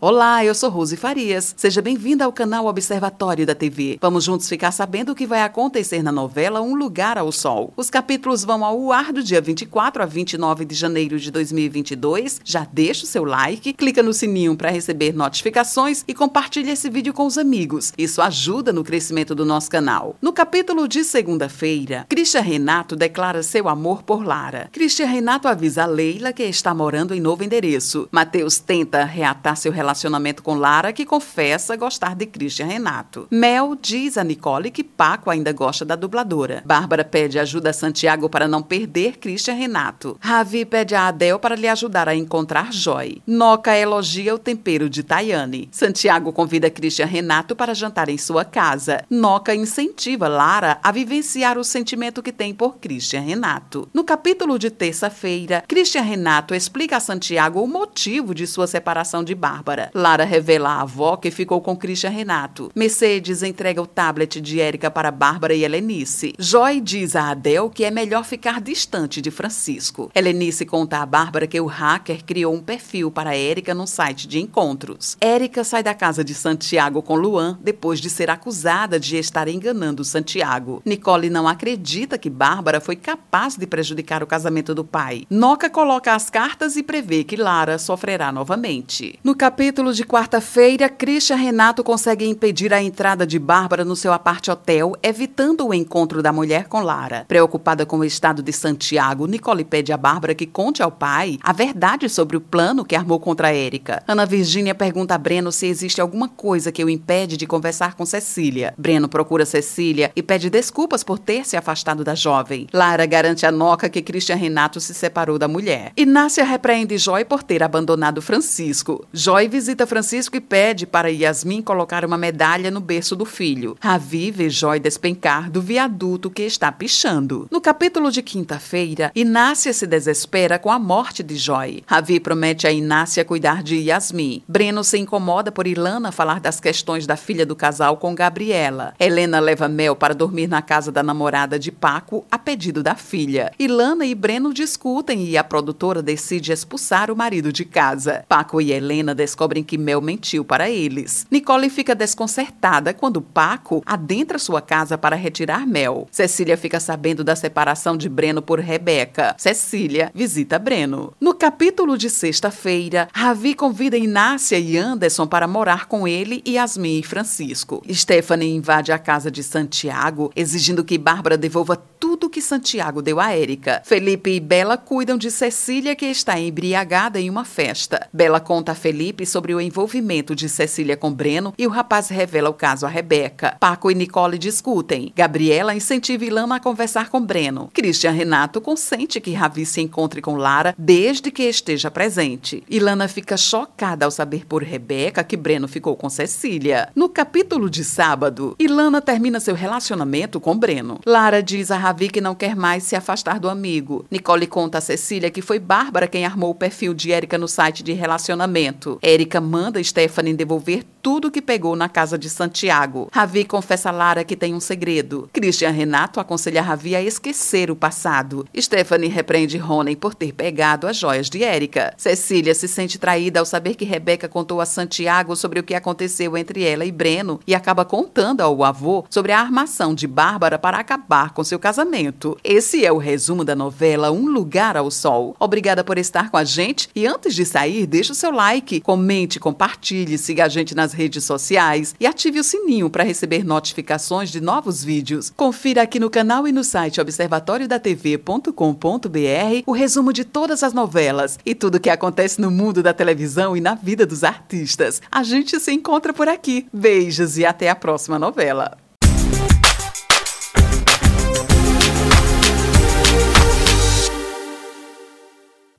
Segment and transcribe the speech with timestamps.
[0.00, 1.52] Olá, eu sou Rose Farias.
[1.56, 3.98] Seja bem-vinda ao canal Observatório da TV.
[4.00, 7.72] Vamos juntos ficar sabendo o que vai acontecer na novela Um Lugar ao Sol.
[7.76, 12.40] Os capítulos vão ao ar do dia 24 a 29 de janeiro de 2022.
[12.44, 17.12] Já deixa o seu like, clica no sininho para receber notificações e compartilhe esse vídeo
[17.12, 17.92] com os amigos.
[17.98, 20.14] Isso ajuda no crescimento do nosso canal.
[20.22, 24.68] No capítulo de segunda-feira, Christian Renato declara seu amor por Lara.
[24.70, 28.08] Christian Renato avisa a Leila que está morando em novo endereço.
[28.12, 33.26] Mateus tenta reatar seu relacionamento relacionamento com Lara, que confessa gostar de Christian Renato.
[33.30, 36.62] Mel diz a Nicole que Paco ainda gosta da dubladora.
[36.66, 40.18] Bárbara pede ajuda a Santiago para não perder Christian Renato.
[40.20, 43.22] Ravi pede a Adel para lhe ajudar a encontrar Joy.
[43.26, 45.70] Noca elogia o tempero de Tayane.
[45.72, 49.02] Santiago convida Christian Renato para jantar em sua casa.
[49.08, 53.88] Noca incentiva Lara a vivenciar o sentimento que tem por Christian Renato.
[53.94, 59.34] No capítulo de terça-feira, Christian Renato explica a Santiago o motivo de sua separação de
[59.34, 59.77] Bárbara.
[59.94, 62.70] Lara revela à avó que ficou com Christian Renato.
[62.74, 66.34] Mercedes entrega o tablet de Érica para Bárbara e Helenice.
[66.38, 70.10] Joy diz a Adel que é melhor ficar distante de Francisco.
[70.14, 74.40] Helenice conta a Bárbara que o hacker criou um perfil para Érica no site de
[74.40, 75.16] encontros.
[75.20, 80.04] Érica sai da casa de Santiago com Luan depois de ser acusada de estar enganando
[80.04, 80.82] Santiago.
[80.84, 85.24] Nicole não acredita que Bárbara foi capaz de prejudicar o casamento do pai.
[85.30, 89.18] Noca coloca as cartas e prevê que Lara sofrerá novamente.
[89.22, 94.14] No capítulo capítulo de quarta-feira, Christian Renato consegue impedir a entrada de Bárbara no seu
[94.14, 97.26] aparte hotel, evitando o encontro da mulher com Lara.
[97.28, 101.52] Preocupada com o estado de Santiago, Nicole pede a Bárbara que conte ao pai a
[101.52, 104.02] verdade sobre o plano que armou contra Érica.
[104.08, 108.06] Ana Virgínia pergunta a Breno se existe alguma coisa que o impede de conversar com
[108.06, 108.72] Cecília.
[108.78, 112.66] Breno procura Cecília e pede desculpas por ter se afastado da jovem.
[112.72, 115.92] Lara garante a Noca que Christian Renato se separou da mulher.
[115.94, 119.06] Inácia repreende Joy por ter abandonado Francisco.
[119.12, 123.76] Joy visita Francisco e pede para Yasmin colocar uma medalha no berço do filho.
[123.80, 127.48] Ravi vê Joy despencar do viaduto que está pichando.
[127.50, 131.82] No capítulo de quinta-feira, Inácia se desespera com a morte de Joy.
[131.88, 134.44] Ravi promete a Inácia cuidar de Yasmin.
[134.46, 138.94] Breno se incomoda por Ilana falar das questões da filha do casal com Gabriela.
[138.96, 143.50] Helena leva Mel para dormir na casa da namorada de Paco a pedido da filha.
[143.58, 148.24] Ilana e Breno discutem e a produtora decide expulsar o marido de casa.
[148.28, 151.26] Paco e Helena descobrem descobrem que Mel mentiu para eles.
[151.30, 156.06] Nicole fica desconcertada quando Paco adentra sua casa para retirar Mel.
[156.10, 159.34] Cecília fica sabendo da separação de Breno por Rebeca.
[159.38, 161.14] Cecília visita Breno.
[161.20, 166.98] No capítulo de sexta-feira, Ravi convida Inácia e Anderson para morar com ele e Yasmin
[166.98, 167.82] e Francisco.
[167.90, 173.32] Stephanie invade a casa de Santiago, exigindo que Bárbara devolva tudo que Santiago deu a
[173.32, 173.82] Érica.
[173.84, 178.08] Felipe e Bela cuidam de Cecília, que está embriagada em uma festa.
[178.12, 182.50] Bela conta a Felipe sobre o envolvimento de Cecília com Breno e o rapaz revela
[182.50, 183.56] o caso a Rebeca.
[183.60, 185.12] Paco e Nicole discutem.
[185.14, 187.70] Gabriela incentiva Ilana a conversar com Breno.
[187.72, 192.62] Christian Renato consente que Ravi se encontre com Lara desde que esteja presente.
[192.68, 196.88] Ilana fica chocada ao saber por Rebeca que Breno ficou com Cecília.
[196.94, 201.00] No capítulo de sábado, Ilana termina seu relacionamento com Breno.
[201.06, 204.04] Lara diz a Ravi que não quer mais se afastar do amigo.
[204.10, 207.82] Nicole conta a Cecília que foi Bárbara quem armou o perfil de Érica no site
[207.82, 208.98] de relacionamento.
[209.02, 213.08] Érica manda Stephanie devolver tudo que pegou na casa de Santiago.
[213.12, 215.28] Ravi confessa a Lara que tem um segredo.
[215.32, 218.46] Christian Renato aconselha Ravi a esquecer o passado.
[218.58, 221.94] Stephanie repreende Ronen por ter pegado as joias de Érica.
[221.96, 226.36] Cecília se sente traída ao saber que Rebeca contou a Santiago sobre o que aconteceu
[226.36, 230.78] entre ela e Breno e acaba contando ao avô sobre a armação de Bárbara para
[230.78, 232.36] acabar com seu casamento.
[232.44, 235.34] Esse é o resumo da novela Um Lugar ao Sol.
[235.38, 238.80] Obrigada por estar com a gente e antes de sair, deixe o seu like,
[239.18, 244.30] comente, compartilhe, siga a gente nas redes sociais e ative o sininho para receber notificações
[244.30, 245.32] de novos vídeos.
[245.36, 251.54] Confira aqui no canal e no site observatoriodatv.com.br o resumo de todas as novelas e
[251.54, 255.02] tudo o que acontece no mundo da televisão e na vida dos artistas.
[255.10, 256.68] A gente se encontra por aqui.
[256.72, 258.78] Beijos e até a próxima novela.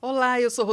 [0.02, 0.64] Olá, eu sou